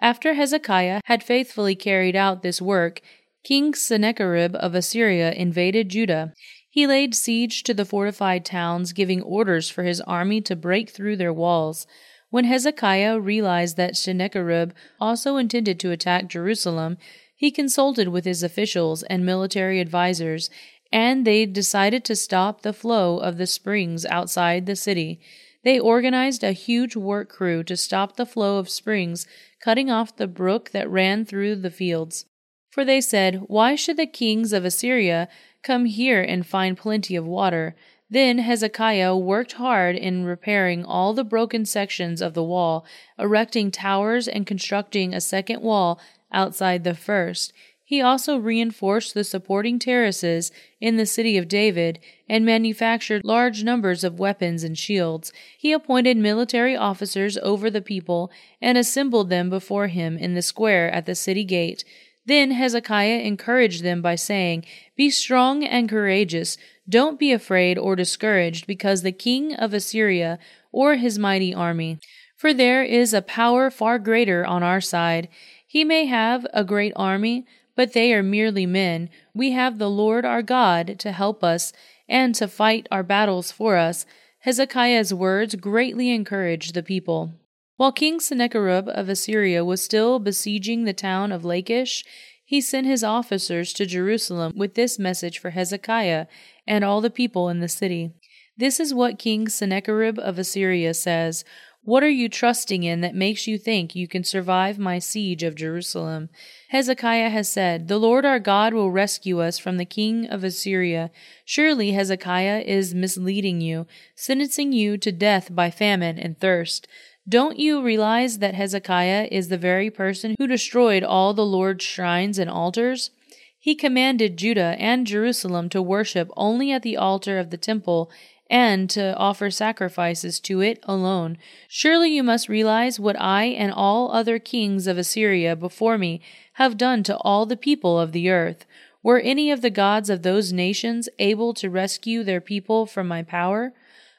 After 0.00 0.34
Hezekiah 0.34 1.00
had 1.06 1.24
faithfully 1.24 1.74
carried 1.74 2.14
out 2.14 2.42
this 2.42 2.62
work, 2.62 3.00
King 3.44 3.74
Sennacherib 3.74 4.54
of 4.56 4.74
Assyria 4.74 5.32
invaded 5.32 5.88
Judah. 5.88 6.32
He 6.70 6.86
laid 6.86 7.14
siege 7.14 7.62
to 7.64 7.74
the 7.74 7.84
fortified 7.84 8.44
towns, 8.44 8.92
giving 8.92 9.20
orders 9.22 9.68
for 9.68 9.82
his 9.82 10.00
army 10.02 10.40
to 10.42 10.56
break 10.56 10.90
through 10.90 11.16
their 11.16 11.32
walls. 11.32 11.86
When 12.30 12.44
Hezekiah 12.44 13.20
realized 13.20 13.76
that 13.76 13.96
Sennacherib 13.96 14.72
also 15.00 15.36
intended 15.36 15.78
to 15.80 15.90
attack 15.90 16.28
Jerusalem, 16.28 16.98
he 17.34 17.50
consulted 17.50 18.08
with 18.08 18.24
his 18.24 18.42
officials 18.42 19.02
and 19.02 19.26
military 19.26 19.80
advisers 19.80 20.48
and 20.92 21.26
they 21.26 21.46
decided 21.46 22.04
to 22.04 22.14
stop 22.14 22.60
the 22.60 22.72
flow 22.72 23.18
of 23.18 23.38
the 23.38 23.46
springs 23.46 24.04
outside 24.06 24.66
the 24.66 24.76
city. 24.76 25.20
They 25.64 25.78
organized 25.78 26.44
a 26.44 26.52
huge 26.52 26.96
work 26.96 27.30
crew 27.30 27.64
to 27.64 27.76
stop 27.76 28.16
the 28.16 28.26
flow 28.26 28.58
of 28.58 28.68
springs, 28.68 29.26
cutting 29.62 29.90
off 29.90 30.16
the 30.16 30.26
brook 30.26 30.70
that 30.70 30.90
ran 30.90 31.24
through 31.24 31.56
the 31.56 31.70
fields. 31.70 32.26
For 32.72 32.86
they 32.86 33.02
said, 33.02 33.42
Why 33.48 33.74
should 33.74 33.98
the 33.98 34.06
kings 34.06 34.54
of 34.54 34.64
Assyria 34.64 35.28
come 35.62 35.84
here 35.84 36.22
and 36.22 36.46
find 36.46 36.74
plenty 36.74 37.14
of 37.16 37.26
water? 37.26 37.76
Then 38.08 38.38
Hezekiah 38.38 39.14
worked 39.14 39.52
hard 39.52 39.94
in 39.94 40.24
repairing 40.24 40.82
all 40.82 41.12
the 41.12 41.22
broken 41.22 41.66
sections 41.66 42.22
of 42.22 42.32
the 42.32 42.42
wall, 42.42 42.86
erecting 43.18 43.70
towers 43.70 44.26
and 44.26 44.46
constructing 44.46 45.12
a 45.12 45.20
second 45.20 45.60
wall 45.60 46.00
outside 46.32 46.82
the 46.82 46.94
first. 46.94 47.52
He 47.84 48.00
also 48.00 48.38
reinforced 48.38 49.12
the 49.12 49.22
supporting 49.22 49.78
terraces 49.78 50.50
in 50.80 50.96
the 50.96 51.04
city 51.04 51.36
of 51.36 51.48
David 51.48 51.98
and 52.26 52.42
manufactured 52.42 53.20
large 53.22 53.64
numbers 53.64 54.02
of 54.02 54.18
weapons 54.18 54.64
and 54.64 54.78
shields. 54.78 55.30
He 55.58 55.72
appointed 55.72 56.16
military 56.16 56.74
officers 56.74 57.36
over 57.42 57.68
the 57.68 57.82
people 57.82 58.30
and 58.62 58.78
assembled 58.78 59.28
them 59.28 59.50
before 59.50 59.88
him 59.88 60.16
in 60.16 60.32
the 60.32 60.40
square 60.40 60.90
at 60.90 61.04
the 61.04 61.14
city 61.14 61.44
gate. 61.44 61.84
Then 62.24 62.52
Hezekiah 62.52 63.20
encouraged 63.20 63.82
them 63.82 64.00
by 64.00 64.14
saying, 64.14 64.64
Be 64.96 65.10
strong 65.10 65.64
and 65.64 65.88
courageous. 65.88 66.56
Don't 66.88 67.18
be 67.18 67.32
afraid 67.32 67.78
or 67.78 67.96
discouraged 67.96 68.66
because 68.66 69.02
the 69.02 69.12
king 69.12 69.54
of 69.54 69.74
Assyria 69.74 70.38
or 70.70 70.96
his 70.96 71.18
mighty 71.18 71.54
army. 71.54 71.98
For 72.36 72.54
there 72.54 72.82
is 72.82 73.12
a 73.12 73.22
power 73.22 73.70
far 73.70 73.98
greater 73.98 74.44
on 74.44 74.62
our 74.62 74.80
side. 74.80 75.28
He 75.66 75.84
may 75.84 76.06
have 76.06 76.46
a 76.52 76.64
great 76.64 76.92
army, 76.96 77.46
but 77.74 77.92
they 77.92 78.12
are 78.12 78.22
merely 78.22 78.66
men. 78.66 79.10
We 79.34 79.52
have 79.52 79.78
the 79.78 79.90
Lord 79.90 80.24
our 80.24 80.42
God 80.42 80.98
to 81.00 81.12
help 81.12 81.42
us 81.42 81.72
and 82.08 82.34
to 82.34 82.48
fight 82.48 82.86
our 82.90 83.02
battles 83.02 83.50
for 83.50 83.76
us. 83.76 84.04
Hezekiah's 84.40 85.14
words 85.14 85.54
greatly 85.54 86.10
encouraged 86.10 86.74
the 86.74 86.82
people. 86.82 87.32
While 87.76 87.92
King 87.92 88.20
Sennacherib 88.20 88.88
of 88.88 89.08
Assyria 89.08 89.64
was 89.64 89.82
still 89.82 90.18
besieging 90.18 90.84
the 90.84 90.92
town 90.92 91.32
of 91.32 91.44
Lachish, 91.44 92.04
he 92.44 92.60
sent 92.60 92.86
his 92.86 93.02
officers 93.02 93.72
to 93.72 93.86
Jerusalem 93.86 94.52
with 94.54 94.74
this 94.74 94.98
message 94.98 95.38
for 95.38 95.50
Hezekiah 95.50 96.26
and 96.66 96.84
all 96.84 97.00
the 97.00 97.10
people 97.10 97.48
in 97.48 97.60
the 97.60 97.68
city. 97.68 98.12
This 98.56 98.78
is 98.78 98.92
what 98.92 99.18
King 99.18 99.48
Sennacherib 99.48 100.18
of 100.18 100.38
Assyria 100.38 100.92
says 100.92 101.44
what 101.84 102.04
are 102.04 102.08
you 102.08 102.28
trusting 102.28 102.84
in 102.84 103.00
that 103.00 103.16
makes 103.16 103.48
you 103.48 103.58
think 103.58 103.96
you 103.96 104.06
can 104.06 104.22
survive 104.22 104.78
my 104.78 105.00
siege 105.00 105.42
of 105.42 105.56
Jerusalem? 105.56 106.28
Hezekiah 106.68 107.30
has 107.30 107.48
said, 107.48 107.88
The 107.88 107.98
Lord 107.98 108.24
our 108.24 108.38
God 108.38 108.72
will 108.72 108.92
rescue 108.92 109.40
us 109.40 109.58
from 109.58 109.78
the 109.78 109.84
king 109.84 110.26
of 110.26 110.44
Assyria. 110.44 111.10
Surely 111.44 111.90
Hezekiah 111.90 112.60
is 112.60 112.94
misleading 112.94 113.60
you, 113.60 113.88
sentencing 114.14 114.72
you 114.72 114.96
to 114.98 115.10
death 115.10 115.52
by 115.52 115.72
famine 115.72 116.20
and 116.20 116.38
thirst. 116.38 116.86
Don't 117.28 117.58
you 117.58 117.82
realize 117.82 118.38
that 118.38 118.56
Hezekiah 118.56 119.28
is 119.30 119.48
the 119.48 119.56
very 119.56 119.90
person 119.90 120.34
who 120.38 120.46
destroyed 120.48 121.04
all 121.04 121.34
the 121.34 121.46
Lord's 121.46 121.84
shrines 121.84 122.36
and 122.38 122.50
altars? 122.50 123.10
He 123.58 123.76
commanded 123.76 124.36
Judah 124.36 124.74
and 124.76 125.06
Jerusalem 125.06 125.68
to 125.68 125.80
worship 125.80 126.28
only 126.36 126.72
at 126.72 126.82
the 126.82 126.96
altar 126.96 127.38
of 127.38 127.50
the 127.50 127.56
temple 127.56 128.10
and 128.50 128.90
to 128.90 129.16
offer 129.16 129.52
sacrifices 129.52 130.40
to 130.40 130.60
it 130.60 130.80
alone. 130.82 131.38
Surely 131.68 132.10
you 132.10 132.24
must 132.24 132.48
realize 132.48 132.98
what 132.98 133.18
I 133.20 133.44
and 133.44 133.72
all 133.72 134.10
other 134.10 134.40
kings 134.40 134.88
of 134.88 134.98
Assyria 134.98 135.54
before 135.54 135.96
me 135.96 136.20
have 136.54 136.76
done 136.76 137.04
to 137.04 137.16
all 137.18 137.46
the 137.46 137.56
people 137.56 138.00
of 138.00 138.10
the 138.10 138.30
earth. 138.30 138.66
Were 139.00 139.20
any 139.20 139.50
of 139.52 139.62
the 139.62 139.70
gods 139.70 140.10
of 140.10 140.22
those 140.22 140.52
nations 140.52 141.08
able 141.20 141.54
to 141.54 141.70
rescue 141.70 142.24
their 142.24 142.40
people 142.40 142.84
from 142.84 143.06
my 143.06 143.22
power? 143.22 143.72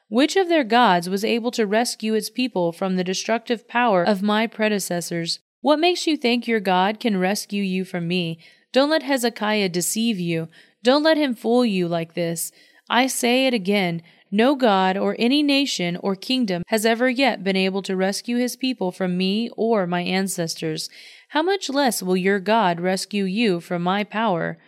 Which 0.08 0.36
of 0.36 0.48
their 0.48 0.64
gods 0.64 1.08
was 1.08 1.24
able 1.24 1.50
to 1.52 1.66
rescue 1.66 2.14
its 2.14 2.30
people 2.30 2.72
from 2.72 2.96
the 2.96 3.04
destructive 3.04 3.66
power 3.66 4.02
of 4.04 4.22
my 4.22 4.46
predecessors? 4.46 5.40
What 5.60 5.78
makes 5.78 6.06
you 6.06 6.16
think 6.16 6.46
your 6.46 6.60
God 6.60 7.00
can 7.00 7.16
rescue 7.16 7.62
you 7.62 7.84
from 7.84 8.06
me? 8.06 8.38
Don't 8.72 8.90
let 8.90 9.02
Hezekiah 9.02 9.70
deceive 9.70 10.18
you. 10.18 10.48
Don't 10.82 11.02
let 11.02 11.16
him 11.16 11.34
fool 11.34 11.64
you 11.64 11.88
like 11.88 12.14
this. 12.14 12.52
I 12.90 13.06
say 13.06 13.46
it 13.46 13.54
again 13.54 14.02
no 14.34 14.56
God 14.56 14.96
or 14.96 15.14
any 15.16 15.44
nation 15.44 15.96
or 15.98 16.16
kingdom 16.16 16.64
has 16.66 16.84
ever 16.84 17.08
yet 17.08 17.44
been 17.44 17.54
able 17.54 17.82
to 17.82 17.94
rescue 17.94 18.36
his 18.36 18.56
people 18.56 18.90
from 18.90 19.16
me 19.16 19.48
or 19.56 19.86
my 19.86 20.00
ancestors. 20.00 20.90
How 21.28 21.40
much 21.40 21.70
less 21.70 22.02
will 22.02 22.16
your 22.16 22.40
God 22.40 22.80
rescue 22.80 23.24
you 23.24 23.60
from 23.60 23.82
my 23.82 24.02
power? 24.02 24.58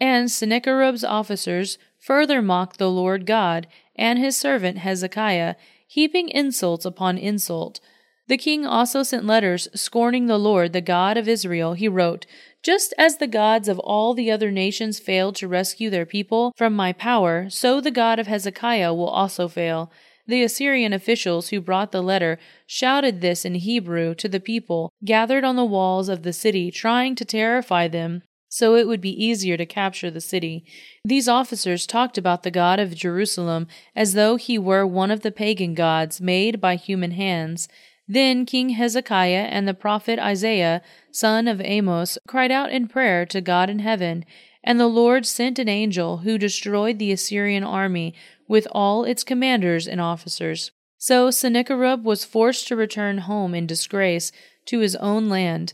And 0.00 0.32
Sennacherib's 0.32 1.04
officers 1.04 1.78
further 2.04 2.42
mocked 2.42 2.78
the 2.78 2.90
Lord 2.90 3.24
God 3.24 3.66
and 3.96 4.18
his 4.18 4.36
servant 4.36 4.78
Hezekiah, 4.78 5.54
heaping 5.86 6.28
insults 6.28 6.84
upon 6.84 7.16
insult. 7.16 7.80
The 8.26 8.36
king 8.36 8.66
also 8.66 9.02
sent 9.02 9.24
letters 9.24 9.68
scorning 9.74 10.26
the 10.26 10.38
Lord, 10.38 10.74
the 10.74 10.82
God 10.82 11.16
of 11.16 11.28
Israel. 11.28 11.72
He 11.72 11.88
wrote, 11.88 12.26
just 12.62 12.92
as 12.98 13.16
the 13.16 13.26
gods 13.26 13.68
of 13.68 13.78
all 13.78 14.12
the 14.12 14.30
other 14.30 14.50
nations 14.50 14.98
failed 14.98 15.36
to 15.36 15.48
rescue 15.48 15.88
their 15.88 16.06
people 16.06 16.52
from 16.56 16.74
my 16.74 16.92
power, 16.92 17.48
so 17.48 17.80
the 17.80 17.90
God 17.90 18.18
of 18.18 18.26
Hezekiah 18.26 18.92
will 18.92 19.08
also 19.08 19.48
fail. 19.48 19.90
The 20.26 20.42
Assyrian 20.42 20.94
officials 20.94 21.48
who 21.48 21.60
brought 21.60 21.92
the 21.92 22.02
letter 22.02 22.38
shouted 22.66 23.20
this 23.20 23.44
in 23.44 23.54
Hebrew 23.56 24.14
to 24.16 24.28
the 24.28 24.40
people 24.40 24.90
gathered 25.04 25.44
on 25.44 25.56
the 25.56 25.64
walls 25.64 26.08
of 26.08 26.22
the 26.22 26.32
city, 26.32 26.70
trying 26.70 27.14
to 27.16 27.24
terrify 27.24 27.88
them 27.88 28.22
so 28.54 28.76
it 28.76 28.86
would 28.86 29.00
be 29.00 29.24
easier 29.24 29.56
to 29.56 29.66
capture 29.66 30.12
the 30.12 30.20
city. 30.20 30.64
These 31.04 31.28
officers 31.28 31.88
talked 31.88 32.16
about 32.16 32.44
the 32.44 32.52
God 32.52 32.78
of 32.78 32.94
Jerusalem 32.94 33.66
as 33.96 34.14
though 34.14 34.36
he 34.36 34.58
were 34.58 34.86
one 34.86 35.10
of 35.10 35.22
the 35.22 35.32
pagan 35.32 35.74
gods 35.74 36.20
made 36.20 36.60
by 36.60 36.76
human 36.76 37.10
hands. 37.10 37.66
Then 38.06 38.46
King 38.46 38.68
Hezekiah 38.68 39.48
and 39.50 39.66
the 39.66 39.74
prophet 39.74 40.20
Isaiah, 40.20 40.82
son 41.10 41.48
of 41.48 41.60
Amos, 41.64 42.16
cried 42.28 42.52
out 42.52 42.70
in 42.70 42.86
prayer 42.86 43.26
to 43.26 43.40
God 43.40 43.68
in 43.68 43.80
heaven, 43.80 44.24
And 44.62 44.78
the 44.78 44.86
Lord 44.86 45.26
sent 45.26 45.58
an 45.58 45.68
angel 45.68 46.18
who 46.18 46.38
destroyed 46.38 47.00
the 47.00 47.10
Assyrian 47.10 47.64
army 47.64 48.14
with 48.46 48.68
all 48.70 49.02
its 49.02 49.24
commanders 49.24 49.88
and 49.88 50.00
officers. 50.00 50.70
So 50.96 51.32
Sennacherib 51.32 52.04
was 52.04 52.24
forced 52.24 52.68
to 52.68 52.76
return 52.76 53.18
home 53.18 53.52
in 53.52 53.66
disgrace 53.66 54.30
to 54.66 54.78
his 54.78 54.94
own 54.94 55.28
land. 55.28 55.72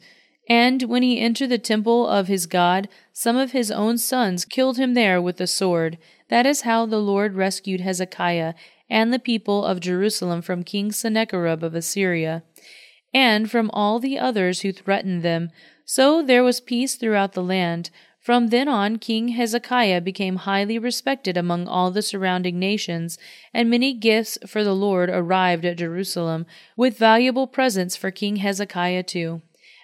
And 0.50 0.82
when 0.82 1.04
he 1.04 1.20
entered 1.20 1.50
the 1.50 1.58
temple 1.58 2.08
of 2.08 2.26
his 2.26 2.46
God, 2.46 2.88
some 3.12 3.36
of 3.36 3.52
his 3.52 3.70
own 3.70 3.98
sons 3.98 4.44
killed 4.44 4.78
him 4.78 4.94
there 4.94 5.22
with 5.22 5.36
the 5.36 5.46
sword. 5.46 5.96
That 6.28 6.44
is 6.44 6.62
how 6.62 6.86
the 6.86 6.98
Lord 6.98 7.34
rescued 7.36 7.80
Hezekiah 7.80 8.54
and 8.90 9.12
the 9.12 9.20
people 9.20 9.64
of 9.64 9.78
Jerusalem 9.78 10.42
from 10.42 10.64
King 10.64 10.90
Sennacherib 10.90 11.62
of 11.62 11.76
Assyria, 11.76 12.42
and 13.14 13.48
from 13.48 13.70
all 13.72 14.00
the 14.00 14.18
others 14.18 14.62
who 14.62 14.72
threatened 14.72 15.22
them. 15.22 15.50
So 15.84 16.20
there 16.20 16.42
was 16.42 16.60
peace 16.60 16.96
throughout 16.96 17.34
the 17.34 17.44
land. 17.44 17.90
From 18.18 18.48
then 18.48 18.66
on, 18.66 18.98
King 18.98 19.28
Hezekiah 19.28 20.00
became 20.00 20.34
highly 20.34 20.80
respected 20.80 21.36
among 21.36 21.68
all 21.68 21.92
the 21.92 22.02
surrounding 22.02 22.58
nations, 22.58 23.18
and 23.54 23.70
many 23.70 23.94
gifts 23.94 24.36
for 24.48 24.64
the 24.64 24.74
Lord 24.74 25.10
arrived 25.10 25.64
at 25.64 25.78
Jerusalem, 25.78 26.44
with 26.76 26.98
valuable 26.98 27.46
presents 27.46 27.94
for 27.94 28.10
King 28.10 28.36
Hezekiah 28.36 29.04
too. 29.04 29.42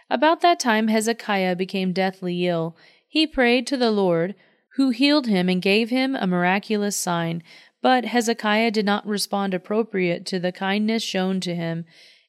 About 0.09 0.41
that 0.41 0.61
time 0.61 0.89
Hezekiah 0.89 1.57
became 1.57 1.93
deathly 1.93 2.47
ill. 2.47 2.77
He 3.09 3.27
prayed 3.27 3.67
to 3.67 3.77
the 3.77 3.91
Lord, 3.91 4.35
who 4.77 4.91
healed 4.91 5.27
him 5.27 5.49
and 5.49 5.63
gave 5.63 5.91
him 5.91 6.15
a 6.15 6.27
miraculous 6.27 6.97
sign. 6.97 7.43
But 7.83 8.05
Hezekiah 8.05 8.71
did 8.71 8.85
not 8.85 9.07
respond 9.07 9.55
appropriate 9.55 10.27
to 10.27 10.39
the 10.39 10.53
kindness 10.53 11.03
shown 11.03 11.41
to 11.41 11.55
him, 11.55 11.85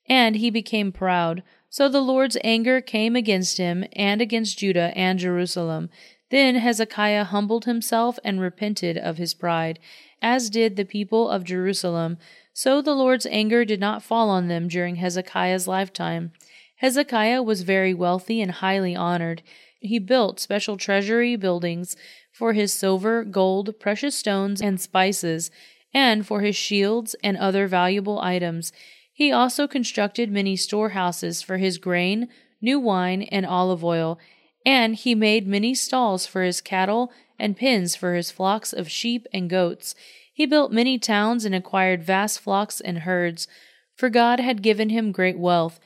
and 0.07 0.37
he 0.37 0.49
became 0.49 0.91
proud. 0.91 1.43
So 1.69 1.89
the 1.89 2.01
Lord's 2.01 2.37
anger 2.43 2.79
came 2.79 3.15
against 3.15 3.57
him 3.57 3.83
and 3.93 4.21
against 4.21 4.59
Judah 4.59 4.91
and 4.95 5.19
Jerusalem. 5.19 5.89
Then 6.29 6.55
Hezekiah 6.55 7.25
humbled 7.25 7.65
himself 7.65 8.17
and 8.23 8.39
repented 8.39 8.97
of 8.97 9.17
his 9.17 9.33
pride, 9.33 9.79
as 10.21 10.49
did 10.49 10.75
the 10.75 10.85
people 10.85 11.29
of 11.29 11.43
Jerusalem. 11.43 12.17
So 12.53 12.81
the 12.81 12.95
Lord's 12.95 13.25
anger 13.27 13.65
did 13.65 13.79
not 13.79 14.03
fall 14.03 14.29
on 14.29 14.47
them 14.47 14.67
during 14.67 14.95
Hezekiah's 14.95 15.67
lifetime. 15.67 16.31
Hezekiah 16.77 17.43
was 17.43 17.61
very 17.63 17.93
wealthy 17.93 18.41
and 18.41 18.51
highly 18.51 18.95
honored. 18.95 19.41
He 19.79 19.99
built 19.99 20.39
special 20.39 20.77
treasury 20.77 21.35
buildings 21.35 21.95
for 22.31 22.53
his 22.53 22.73
silver, 22.73 23.23
gold, 23.23 23.79
precious 23.79 24.15
stones, 24.15 24.61
and 24.61 24.79
spices, 24.79 25.49
and 25.93 26.25
for 26.25 26.41
his 26.41 26.55
shields 26.55 27.15
and 27.23 27.35
other 27.37 27.67
valuable 27.67 28.19
items. 28.19 28.71
He 29.11 29.31
also 29.31 29.67
constructed 29.67 30.31
many 30.31 30.55
storehouses 30.55 31.41
for 31.41 31.57
his 31.57 31.79
grain, 31.79 32.27
new 32.61 32.79
wine, 32.79 33.23
and 33.23 33.45
olive 33.45 33.83
oil, 33.83 34.19
and 34.65 34.95
he 34.95 35.15
made 35.15 35.47
many 35.47 35.73
stalls 35.73 36.27
for 36.27 36.43
his 36.43 36.61
cattle 36.61 37.11
and 37.39 37.57
pens 37.57 37.95
for 37.95 38.13
his 38.13 38.29
flocks 38.29 38.73
of 38.73 38.91
sheep 38.91 39.25
and 39.33 39.49
goats. 39.49 39.95
He 40.31 40.45
built 40.45 40.71
many 40.71 40.99
towns 40.99 41.45
and 41.45 41.55
acquired 41.55 42.03
vast 42.03 42.39
flocks 42.39 42.79
and 42.79 42.99
herds, 42.99 43.47
for 43.95 44.09
God 44.09 44.39
had 44.39 44.61
given 44.61 44.89
him 44.89 45.11
great 45.11 45.39
wealth. 45.39 45.79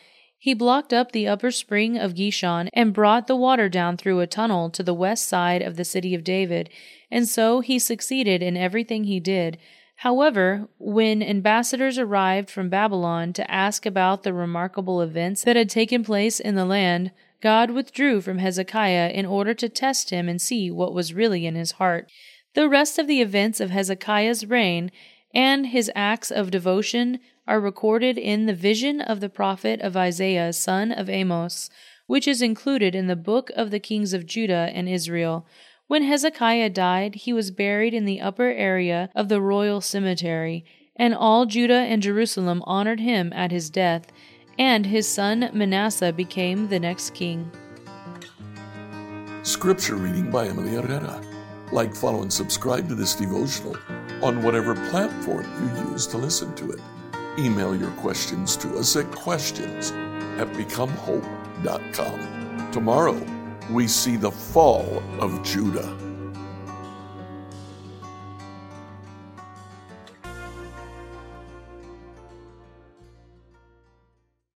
He 0.43 0.55
blocked 0.55 0.91
up 0.91 1.11
the 1.11 1.27
upper 1.27 1.51
spring 1.51 1.99
of 1.99 2.15
Gihon 2.15 2.71
and 2.73 2.95
brought 2.95 3.27
the 3.27 3.35
water 3.35 3.69
down 3.69 3.95
through 3.95 4.21
a 4.21 4.25
tunnel 4.25 4.71
to 4.71 4.81
the 4.81 4.91
west 4.91 5.27
side 5.27 5.61
of 5.61 5.75
the 5.75 5.85
city 5.85 6.15
of 6.15 6.23
David, 6.23 6.71
and 7.11 7.29
so 7.29 7.59
he 7.59 7.77
succeeded 7.77 8.41
in 8.41 8.57
everything 8.57 9.03
he 9.03 9.19
did. 9.19 9.59
However, 9.97 10.67
when 10.79 11.21
ambassadors 11.21 11.99
arrived 11.99 12.49
from 12.49 12.69
Babylon 12.69 13.33
to 13.33 13.51
ask 13.51 13.85
about 13.85 14.23
the 14.23 14.33
remarkable 14.33 14.99
events 14.99 15.43
that 15.43 15.55
had 15.55 15.69
taken 15.69 16.03
place 16.03 16.39
in 16.39 16.55
the 16.55 16.65
land, 16.65 17.11
God 17.39 17.69
withdrew 17.69 18.19
from 18.21 18.39
Hezekiah 18.39 19.11
in 19.11 19.27
order 19.27 19.53
to 19.53 19.69
test 19.69 20.09
him 20.09 20.27
and 20.27 20.41
see 20.41 20.71
what 20.71 20.95
was 20.95 21.13
really 21.13 21.45
in 21.45 21.53
his 21.53 21.73
heart. 21.73 22.09
The 22.55 22.67
rest 22.67 22.97
of 22.97 23.05
the 23.05 23.21
events 23.21 23.59
of 23.59 23.69
Hezekiah's 23.69 24.47
reign 24.47 24.91
and 25.35 25.67
his 25.67 25.91
acts 25.95 26.31
of 26.31 26.49
devotion 26.49 27.19
are 27.47 27.59
recorded 27.59 28.17
in 28.17 28.45
the 28.45 28.53
vision 28.53 29.01
of 29.01 29.19
the 29.19 29.29
prophet 29.29 29.81
of 29.81 29.97
Isaiah, 29.97 30.53
son 30.53 30.91
of 30.91 31.09
Amos, 31.09 31.69
which 32.07 32.27
is 32.27 32.41
included 32.41 32.93
in 32.95 33.07
the 33.07 33.15
book 33.15 33.51
of 33.55 33.71
the 33.71 33.79
kings 33.79 34.13
of 34.13 34.25
Judah 34.25 34.69
and 34.73 34.87
Israel. 34.87 35.45
When 35.87 36.03
Hezekiah 36.03 36.69
died, 36.69 37.15
he 37.15 37.33
was 37.33 37.51
buried 37.51 37.93
in 37.93 38.05
the 38.05 38.21
upper 38.21 38.49
area 38.49 39.09
of 39.15 39.27
the 39.27 39.41
royal 39.41 39.81
cemetery, 39.81 40.63
and 40.95 41.13
all 41.13 41.45
Judah 41.45 41.73
and 41.73 42.01
Jerusalem 42.01 42.63
honored 42.65 42.99
him 42.99 43.33
at 43.33 43.51
his 43.51 43.69
death, 43.69 44.07
and 44.57 44.85
his 44.85 45.07
son 45.07 45.49
Manasseh 45.53 46.13
became 46.13 46.67
the 46.67 46.79
next 46.79 47.13
king. 47.13 47.51
Scripture 49.43 49.95
reading 49.95 50.29
by 50.29 50.47
Emily 50.47 50.71
Herrera. 50.71 51.21
Like, 51.71 51.95
follow, 51.95 52.21
and 52.21 52.31
subscribe 52.31 52.87
to 52.89 52.95
this 52.95 53.15
devotional 53.15 53.75
on 54.21 54.43
whatever 54.43 54.75
platform 54.89 55.45
you 55.61 55.91
use 55.91 56.05
to 56.07 56.17
listen 56.17 56.53
to 56.55 56.71
it. 56.71 56.79
Email 57.39 57.75
your 57.75 57.91
questions 57.91 58.57
to 58.57 58.77
us 58.77 58.97
at 58.97 59.09
questions 59.11 59.91
at 60.37 60.51
becomehope.com. 60.53 62.71
Tomorrow, 62.71 63.25
we 63.69 63.87
see 63.87 64.17
the 64.17 64.31
fall 64.31 65.01
of 65.19 65.41
Judah. 65.43 66.10